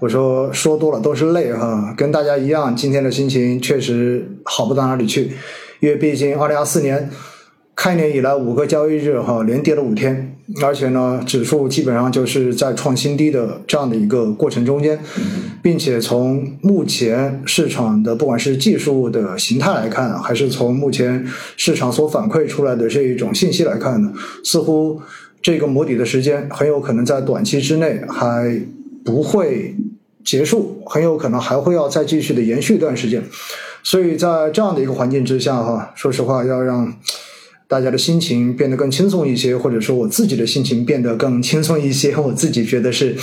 [0.00, 5.32] 我说说多了都是泪哈，跟大家一样，今天的心情确实好不到哪里去，
[5.80, 7.10] 因为毕竟二零二四年
[7.74, 14.96] 开年以来五个交易日哈连跌了五天，而且呢指数基本上就是在创新低的这样的一个过程中间，
[15.62, 21.26] 并且从目前市场的不管是技术的形态来看，还是从目前
[21.56, 24.12] 市场所反馈出来的这一种信息来看呢，
[24.44, 25.00] 似乎
[25.42, 28.62] 这个摸底的时间很有可能在短期之内还
[29.04, 29.74] 不会。
[30.28, 33.24] 结束很有可能还会要再继续的延续一段时间，
[33.82, 36.92] 所以在这样的一个环境之下哈，说实话要让
[37.66, 43.16] 大家的心情变得更轻松一些，或者说我自己的心情变得更轻松一些， 我自己觉得是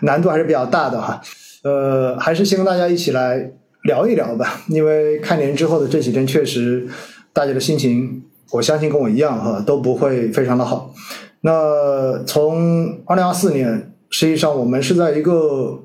[0.00, 1.22] 难度还是比较大的哈。
[1.62, 3.50] 呃，还是先跟大家一起来
[3.84, 6.86] 聊一聊吧，因为开年之后的这几天确实
[7.32, 10.92] 大家的心情，我相信跟我一样哈都不会非常的好。
[11.40, 15.84] 那从二零二四年，实际上我们是在一个。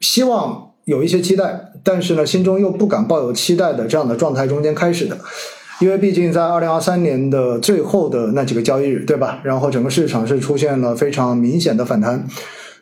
[0.00, 5.16] 希望有一些期待，但是呢，心中又不敢抱有期待的这样的状态中间开始的，
[5.80, 9.40] 因为毕竟在二零二三年的最后的那几个交易日，对吧？
[9.44, 12.26] 然后整个市场是出现了非常明显的反弹，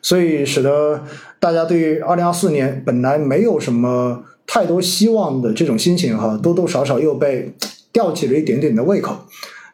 [0.01, 1.03] 所以使得
[1.39, 7.53] 大家对于二零二四年本来没有什么太多希望的这种心情哈，多多少少又被
[7.91, 9.15] 吊起了一点点的胃口。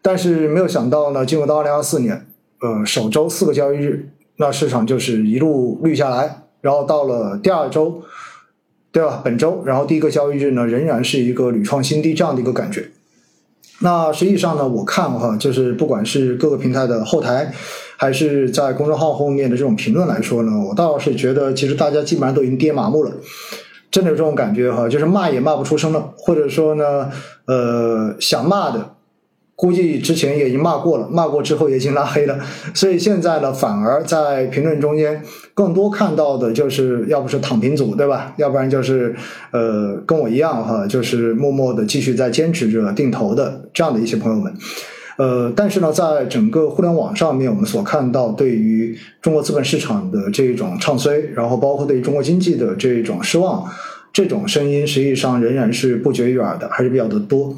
[0.02, 2.25] 但是没有想到呢，进入到二零二四年，
[2.62, 6.44] 呃，首周四个交易日，那市场就是一路绿下来。
[6.66, 8.02] 然后到了第二周，
[8.91, 9.21] 对吧？
[9.23, 12.89] 本周，然后第一个交易日呢，仍然是一个屡创新低这样的一个感觉。
[13.81, 17.53] 那实际上呢，我看哈，就是不管是各个平台的后台，
[17.97, 23.11] 还是在公众号后面的这种评论来说呢，我倒是觉得，其实大家基本上都已经跌麻木了，
[23.91, 27.11] 真的有这种感觉哈，就是骂也骂不出声了，或者说呢，
[27.45, 28.94] 呃，想骂的。
[29.56, 32.38] 估计之前也已经骂过了，骂过之后也已经拉黑了，
[32.75, 35.22] 所以现在呢，反而在评论中间
[35.53, 38.34] 更多看到的就是要不是躺平组，对吧？
[38.38, 39.16] 要不然就是
[39.52, 44.53] 呃跟我一样哈，就是默默的继续在坚持着定投的这样的一些朋友们。
[45.18, 53.66] 呃，但是呢，在整个互联网上面，我们所看到对于中国资本市场的这种唱衰，然后包括对于中国经济的这种失望，
[54.12, 57.56] 这种声音实际上仍然是不绝于耳的，还是比较的多。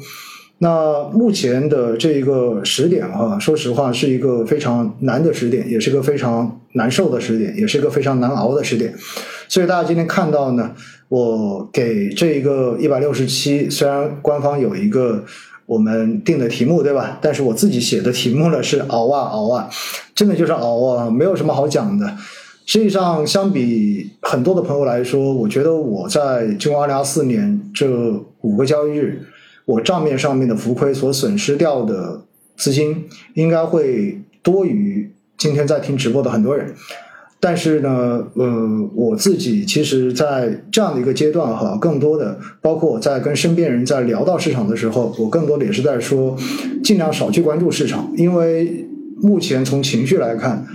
[0.60, 8.92] 那目前的这一个时点哈，说实话是一个非常难的时点，也是个非常难受的时点，也是一个非常难熬的时点。
[9.46, 10.72] 所以大家今天看到呢，
[11.08, 15.24] 我给这一个一百六十七，虽然官方有一个
[15.64, 17.20] 我们定的题目，对吧？
[17.22, 19.70] 但是我自己写的题目呢是熬啊熬啊，
[20.12, 22.16] 真的就是熬啊，没有什么好讲的。
[22.66, 27.88] 实际上，相比很多的朋友来说，我觉得我在进入二零二四年这
[28.40, 29.22] 五个交易日。
[29.68, 32.22] 我账面上面的浮亏所损失掉的
[32.56, 36.74] 资金，应该会多于今天在听直播的很多人。
[37.38, 46.34] 但是呢，呃，我自己其实，在这样的一个阶段哈，更多的包括我在跟身边人在聊到市场的时候，我更多的也是在说，
[46.82, 48.88] 尽量少去关注市场，因为
[49.20, 50.66] 目前从情绪来看。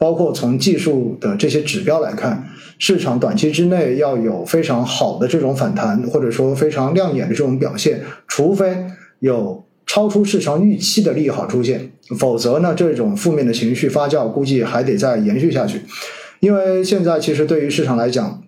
[0.00, 8.74] 包括从技术的这些指标来看，市场短期之内要有非常好的这种反弹，或者说非常亮眼的这种表现，除非
[9.18, 15.82] 有超出市场预期的利好出现，否则呢，这种负面的情绪发酵，估计还得再延续下去。
[16.40, 18.42] 因为现在其实对于市场来讲，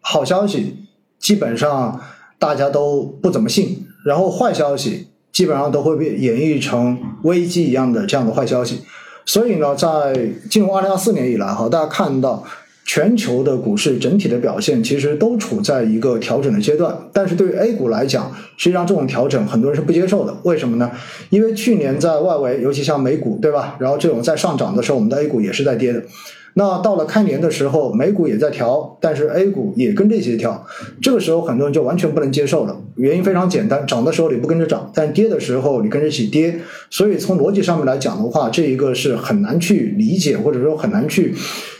[0.00, 0.76] 好消息
[1.18, 1.98] 基本上
[2.38, 8.80] 大家都不怎么信，然后坏消息基本上都会被演绎成危机一样的这样的坏消息。
[9.24, 12.44] 所以呢，在进入二零二四年以来，哈，大家看到
[12.84, 16.96] 全球的股市整体的表现，其实都处在一个调整的阶段。
[17.12, 20.36] 但是对于 A 股来讲，实际上这种调整很多人是不接受的。
[20.42, 20.90] 为什么呢？
[21.30, 23.76] 因为去年在外围，尤其像美股，对吧？
[23.78, 26.02] 然后这种在上涨的时候，我们的 A 股也是在跌的。
[26.54, 30.66] 那到了开年的时候，美股也在调，但是 A 股也跟这些调，
[31.00, 32.78] 这个时候很多人就完全不能接受了。
[32.96, 36.60] 原因非常简单，涨的时候你不跟着涨，但跌的时候你跟着一起跌，
[36.90, 41.34] 所以从逻辑上面来讲的话，这一个是很难去理解或者说很难去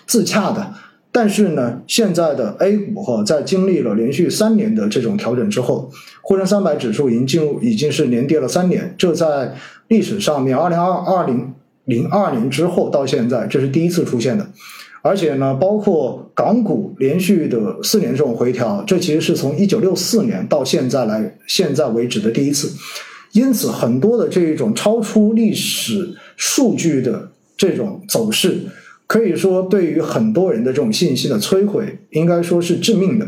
[0.07, 0.73] 自洽的。
[1.15, 5.91] 但是呢，现在的 A 股哈，在经历了连续三年的这种调整之后，
[6.23, 9.55] 沪深三百指数已经进入已经是连跌了三年，这在
[9.89, 11.53] 历史上面，二零二二零。
[11.85, 14.47] 零二年之后到现在，这是第一次出现的，
[15.03, 22.71] 而且呢，包括港股连续的四年这种回调，这其实是从一九六四年到现在来现在为止的第一次，
[23.33, 28.59] 因此很多的这一种超出历史数据的这种走势，
[29.09, 33.27] 可以说对于很多人的这种信心的摧毁，应该说是致命的，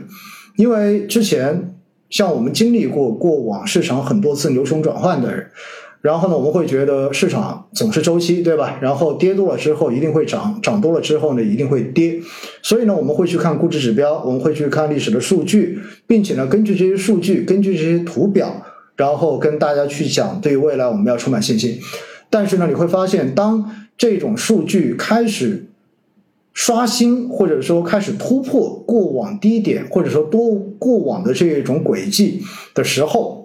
[0.56, 1.74] 因为之前
[2.08, 5.50] 像我们经历过过往市场很多次牛熊转换的人。
[6.04, 8.78] 然后呢，我们会觉得市场总是周期，对吧？
[8.82, 12.20] 然后跌多了之后一定会涨，涨多了之后呢一定会跌。
[12.60, 18.54] 所以呢，我们会去看估值指标，我们会去看历史的数据，并且呢，根据这些数据，根据这些图表，
[18.96, 21.80] 然后跟大家去讲，对于未来我们要充满信心。
[22.28, 25.64] 但是呢，你会发现，当这种数据开始
[26.52, 32.42] 刷新，或者说开始突破过往低点，或者说多过往的这种轨迹
[32.74, 33.43] 的时候，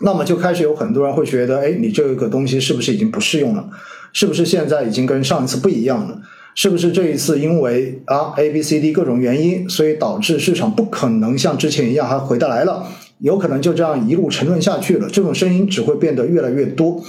[0.00, 3.68] 那么就开始有很多人会觉得，哎，你这个东西是不是已经不适用了？
[4.12, 6.20] 是不是现在已经跟上一次不一样了？
[6.54, 12.86] 是不是这一次因为啊 A、B、C、D 各种原因，所以导致市场不可能像之前一样还回得来了？
[13.18, 15.08] 有可能就这样一路沉沦下去了。
[15.10, 17.02] 这种声音只会变得越来越多。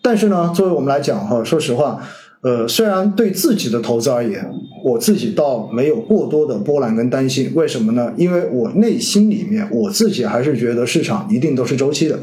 [0.00, 2.00] 但是呢，作为我们来讲哈，说实话。
[2.40, 4.48] 呃，虽然对自己的投资而言，
[4.84, 7.50] 我自己倒没有过多的波澜跟担心。
[7.56, 8.14] 为什么呢？
[8.16, 12.16] 因为我内心里面，我自己还是觉得市场一定都是周期的，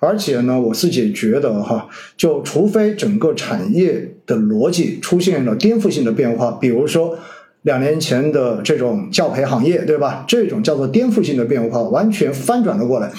[0.00, 7.16] 而且呢，我自己觉得哈，就除非整个产业的逻辑出现了颠覆性的变化，比如说
[7.62, 10.24] 两年前的这种教培行业，对吧？
[10.26, 13.12] 这种叫做颠覆性的变化，完全翻转了过来。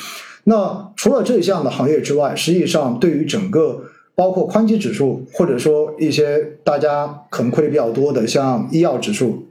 [0.43, 3.85] 那除了这项的行业之外，实际上对于整个。
[4.15, 9.47] 包括宽基指数，或者说一些大家可能亏的比较多的，像医药指数，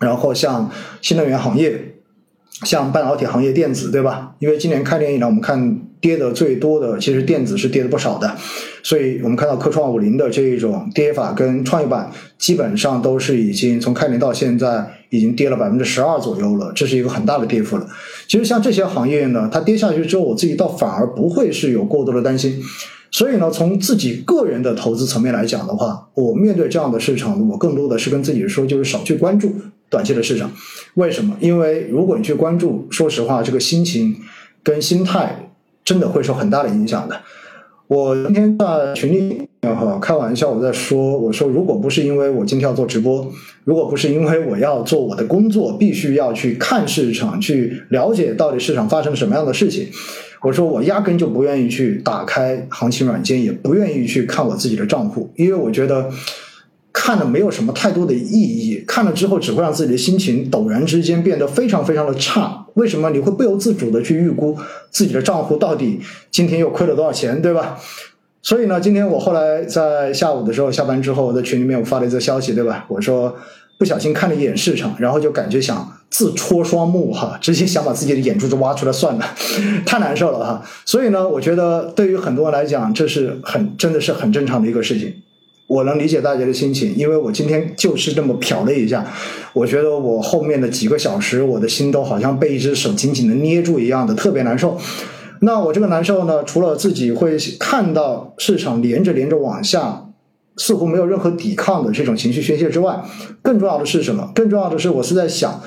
[0.00, 0.70] 然后像
[1.00, 1.94] 新能源行业，
[2.64, 4.34] 像半导体行业、电子，对吧？
[4.38, 8.36] 因为今年开年以来，我们看跌的最多的，其实电子是跌的不少的，
[8.82, 17.86] 所以我们看到科创五零的这一种跌法，跟创业板基本上都是已经从开年到现在已经跌了百分之十二左右了，这是一个很大的跌幅了。
[18.28, 22.62] 其实像这些行业呢，它跌下去之后，我自己倒反而不会是有过多的担心。
[23.14, 29.54] 所以呢，从自己个人的投资层面来讲的话，我面对这样的市场，我更多的是跟自己说，就是少去关注
[29.88, 30.50] 短期的市场。
[30.94, 31.36] 为什么？
[31.38, 34.16] 因为如果你去关注，说实话，这个心情
[34.64, 35.52] 跟心态
[35.84, 37.20] 真的会受很大的影响的。
[37.86, 43.30] 我今天在群里哈开玩笑，我在说，我说如果不是因为我今天要做直播，
[43.62, 49.86] 如果不是因为我要做我的工作，必须要去看市场，去了解到底市场发生了什么样的事情。
[50.44, 56.10] 我说我压根就不愿意去打开行情软件，也不愿意去看我自己的账户，因为我觉得
[56.92, 62.66] 看了没有什么太多的意义，看了之后只会让自己的心情陡然之间变得非常非常的差。
[62.74, 64.54] 为什么你会不由自主的去预估
[64.90, 65.98] 自己的账户到底
[66.30, 67.78] 今天又亏了多少钱，对吧？
[68.42, 72.84] 所以呢，今天我后来在下午的时候下班之后，在群里面我发了一则消息，对吧？
[72.88, 73.34] 我说。
[73.76, 79.26] 不小心看了一眼市场，然后就感觉想自戳双目哈， 直接想把自己的眼珠子挖出来算了，
[79.84, 80.64] 太难受了哈。
[80.84, 85.12] 所以呢，我觉得对于很多人来讲，这是很真的是很正常的一个事情。
[85.66, 89.04] 我能理解大家的心情，因为我今天就是这么瞟了一下，
[89.54, 94.78] 我觉得我后面的几个小时，我的心都好像被一只手紧紧的捏住一样的，特别难受。
[95.40, 100.03] 那我这个难受呢，除了自己会看到市场连着连着往下。
[100.56, 103.02] 似乎没有任何抵抗的这种情绪宣泄之外，
[103.42, 104.30] 更重要的是什么？
[104.34, 105.60] 更重要的是，我是在想，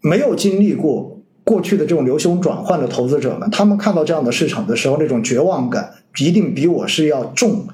[0.00, 7.66] 没有经历过过去的这种流雄转换的投资者们，他们看到这样的市场的时候，那种绝望感一定比我是要重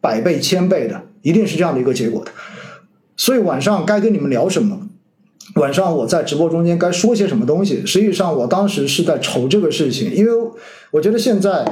[0.00, 2.30] 百倍千倍的，一定是这样的一个结果的。
[3.16, 4.88] 所以晚上该跟你们聊什么？
[5.56, 7.84] 晚上我在直播中间该说些什么东西？
[7.84, 10.32] 实际上，我当时是在愁这个事情，因为
[10.92, 11.64] 我觉得现在。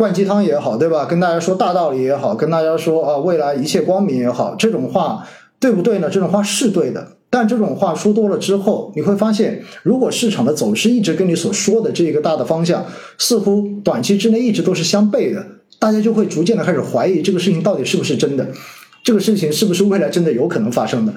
[0.00, 1.04] 灌鸡汤也好，对吧？
[1.04, 6.08] 跟大家说大道理也好，跟大家说啊，未来一切光明也好，这种话对不对呢？
[6.08, 12.86] 这种话是对的，但这种话说多了之后，你会发现，如果市场的走势一直跟你所说的这个大的方向，
[13.18, 15.44] 似乎短期之内一直都是相悖的，
[15.78, 18.48] 大家就会逐渐的开始怀疑这个事情到底是不是真的，
[19.04, 21.12] 这个事情是不是未来真的有可能发生的？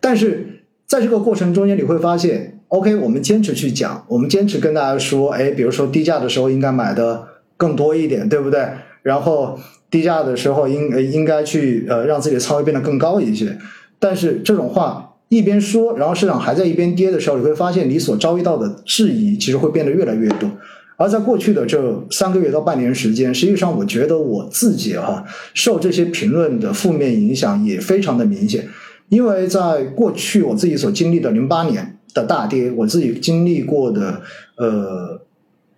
[0.00, 7.35] 但是在这个过程中间，你会发现，OK，我们坚持去讲，我们坚持跟大家说，哎，比如说低价的时候应该买的。
[7.56, 8.68] 更多一点，对不对？
[9.02, 9.58] 然后
[9.88, 13.56] 低价的时候应应该去呃让自己的仓位变得更高一些。
[13.98, 20.50] 但是这种话一边说，然后市场还在一边跌的时候，你会发现你所遭遇到的质疑其实会变得越来越多。
[20.96, 28.66] 而在过去的这三个月到半年时间，实际上我觉得我自己哈受这些评论的负面影响也非常的明显。
[29.08, 34.20] 因为在过去我自己所经历的零八年的大跌，我自己经历过的
[34.56, 35.20] 呃。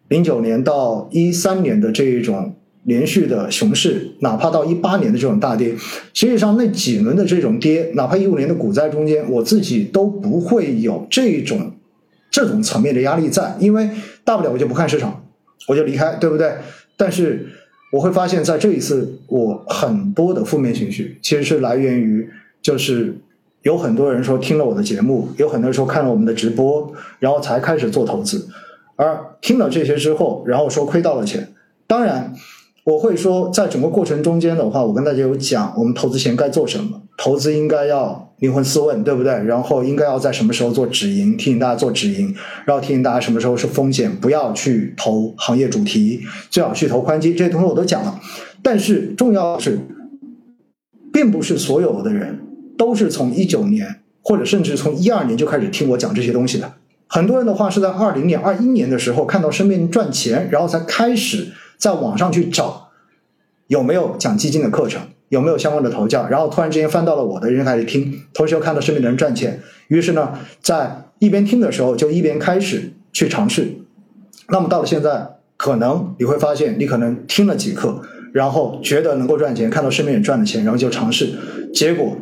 [0.09, 5.75] 零九年到一三年的这一种连续的熊市，哪怕到一八年的这种大跌，
[6.15, 11.73] 实际上那几轮的这种跌，哪怕一五年的股灾中间，我自己都不会有这种
[12.31, 13.91] 这种层面的压力在，因为
[14.25, 15.23] 大不了我就不看市场，
[15.69, 16.53] 我就离开，对不对？
[16.97, 17.47] 但是
[17.93, 22.27] 我会发现，在这一次，我很多的负面情绪其实是来源于，
[22.62, 23.15] 就是
[23.62, 28.49] 有很多人说听了我的节目，有很多人说看了我们的直播，然后才开始做投资。
[28.99, 31.55] 而听了这些之后，然后说亏到了钱，
[31.87, 32.35] 当然，
[32.83, 39.33] 我会说，在整个过程中间的话，我跟大家有讲，我们投资前该做什么，投资应该要灵魂四问，对不对？
[39.45, 48.21] 然后应该要在什么时候做止盈，提醒大家做止盈，然后提醒大家什么时候是风险，不要去投行业主题，最好去投宽基，这些东西我都讲了。
[48.64, 49.78] 但是重要的是，
[51.12, 52.40] 并不是所有的人
[52.76, 56.73] 都是从一九年或者甚至从一二年就开始听我讲这些东西的。
[57.09, 61.49] 很多人的话是在二零年、二一年的时候看到身边人赚钱，然后才开始
[61.79, 62.91] 在网上去找
[63.67, 65.00] 有没有讲基金的课程，
[65.31, 73.77] 有没有相关的投教，然后突然之间翻到了我的人开始听，同时又看到身边的人赚钱，于是呢，在一边听的时候就一边开始去尝试。
[74.50, 81.31] 那么到了现在，可能你会发现，你可能听了几课，然后觉得能够赚钱，看到身边人赚了钱，然后就尝试，
[81.73, 82.17] 结果。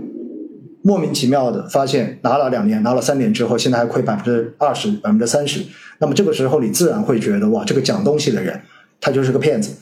[0.86, 5.60] 莫名其妙的发现，拿了两年，拿了三年之后，现在还亏百分之二十、百分之三十。
[5.98, 8.60] 那么这个时候，你自然会觉得，哇，这个讲东西的人，
[9.00, 9.74] 他就是个骗子，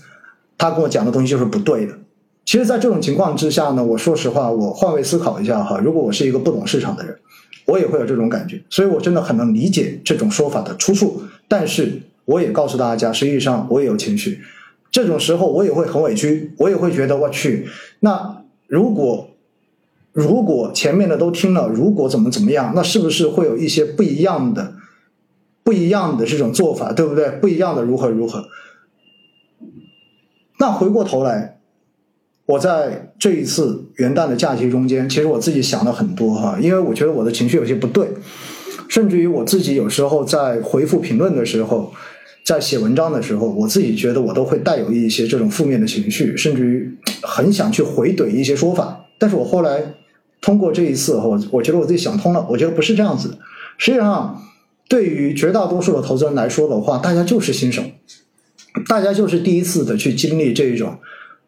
[0.56, 1.92] 他跟我讲的东西就是不对的。
[2.46, 7.14] 其实，在这种情况之下呢，我说实话，我换位思考一下哈，如果我是一个不懂市场的人，
[7.66, 8.62] 我也会有这种感觉。
[8.70, 11.22] 所以我真的很能理解这种说法的出处。
[11.46, 14.40] 但是，我也告诉大家，实际上我也有情绪，
[14.90, 17.68] 这种时候我也会很委屈，我也会觉得，我去，
[18.00, 19.28] 那如果。
[20.14, 24.74] 如果前面的都听了，如果怎么怎么样，那是不是会有一些不一样的、
[25.64, 27.30] 不一样的这种做法，对不对？
[27.40, 28.44] 不一样的如何如何？
[30.60, 31.58] 那回过头来，
[32.46, 38.06] 我在这一次元旦的假期中间，其实我自己想了很多哈，因为我觉得我的情绪有些不对，
[38.88, 41.92] 甚至于我自己有时候在回复评论的时候，
[42.46, 49.82] 在写文章的时候，我自己觉得我都会带有一些这种负面的情绪，甚至于很想去回怼一些说法，但是我后来。
[50.44, 52.46] 通过这一次，我我觉得我自己想通了。
[52.50, 53.38] 我觉得不是这样子的。
[53.78, 54.42] 实际上，
[54.90, 57.82] 对于绝大多数的投资人来说的话，大家就是新手，
[58.86, 60.98] 大家就是第一次的去经历这一种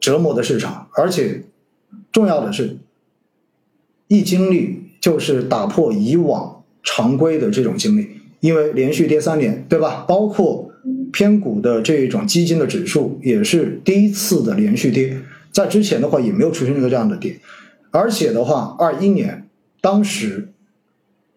[0.00, 1.43] 折磨的市场，而且
[2.11, 2.79] 重要的是，
[4.09, 8.09] 一经历就是打破以往常规的这种经历。
[8.41, 10.07] 因为连续跌三年，对吧？
[10.09, 10.71] 包括
[11.12, 15.21] 偏股的这种基金的指数也是第一次的连续跌，
[15.53, 17.38] 在之前的话也没有出现过这样的跌。
[17.97, 19.49] 而且的话，二一年
[19.81, 20.53] 当时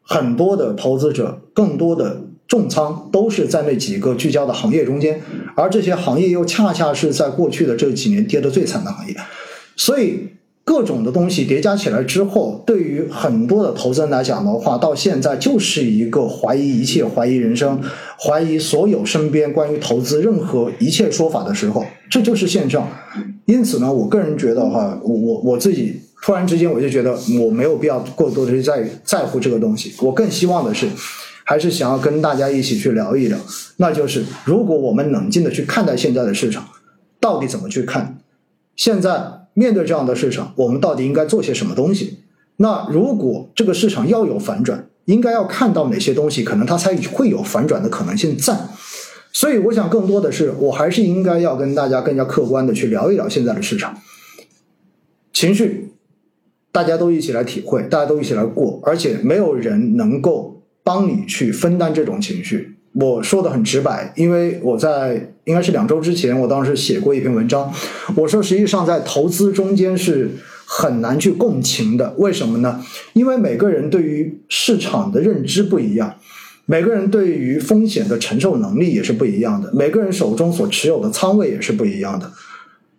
[0.02, 5.22] 很多的投资者，更多的重仓都是在那几个聚焦的行业中间，
[5.56, 9.16] 而这些行业又恰恰是在过去的这几年跌得最惨的行业，
[9.78, 10.28] 所以
[10.66, 17.82] 各种的东西叠加起来之后，对于很多的投资人来讲的话，到现在就是一个怀疑一切、怀疑人生、
[18.20, 22.86] 怀疑所有身边关于投资任何一切说法的时候，这就是现状。
[23.46, 26.02] 因此呢，我个人觉得哈，我我我自己。
[26.22, 29.94] 突然之间，我就觉得我没有必要过多的去在在乎这个东西。
[30.02, 30.88] 我更希望的是，
[31.44, 33.38] 还是想要跟大家一起去聊一聊。
[33.78, 36.68] 那就是如果我们冷静的去看待现在的市场，
[37.20, 38.20] 到底怎么去看？
[38.76, 42.20] 现在面对这样的市场，我们到底应该做些什么东西？
[42.58, 48.58] 那如果这个市场要有反转，应该要看到哪些东西，可能它才会有反转的可能性在。
[49.32, 53.98] 所以，我想更多的是，我还是应该要跟大家更加客观的去聊一聊现在的市场
[55.32, 55.94] 情绪。
[56.72, 62.76] 大家都一起来体会，大家都一起来过，而且没有人能够帮你去分担这种情绪。
[62.94, 67.72] 我说的很直白，因为我在应该是两周之前，我当时写过一篇文章，
[68.16, 70.32] 我说实际上在投资中间是
[70.66, 72.14] 很难去共情的。
[72.18, 72.84] 为什么呢？
[73.14, 76.16] 因为每个人对于市场的认知不一样，
[76.66, 82.32] 每个人对于风险的承受能力也是不一样的，每个人手中所持有的仓位也是不一样的。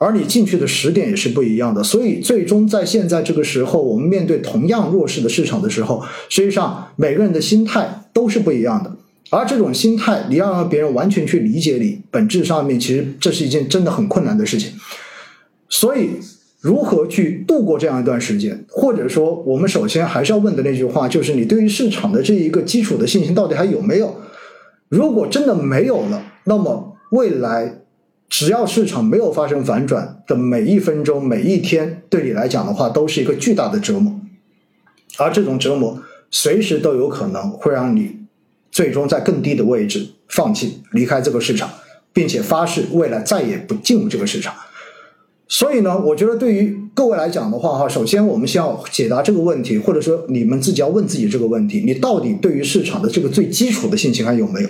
[0.02, 8.90] 而你进去的时点也是不一样的，所以最终在现在这个时候，我们面对同样弱势的市场的时候，实际上每个人的心态都是不一样的。
[9.28, 14.72] 而这种心态，你要让别人完全去理解你，本质上面其实这是一件真的很困难的事情。
[15.68, 16.12] 所以，
[16.62, 24.16] 如何去度过这样一段时间，或者说，我们首先还是要问的那句话，就是你对于市场的这一个基础的信心到底还有没有？
[24.88, 27.79] 如果真的没有了，那么未来。
[28.30, 34.18] 只要市场没有发生反转的每一分钟、每一天，对你来讲的话，都是一个巨大的折磨。
[35.18, 38.20] 而这种折磨，随时都有可能会让你
[38.70, 41.68] 最终在更低的位置放弃、离开这个市场，
[42.12, 44.54] 并且发誓未来再也不进入这个市场。
[45.48, 54.68] 所以呢，我觉得对于各位来讲的话，哈，首先我们先要解答这个问题，或者说你们自己要问自己这个问题：你到底对于市场的这个最基础的信心还有没有？